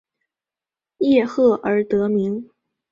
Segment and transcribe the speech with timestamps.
[0.97, 2.49] 叶赫而得名。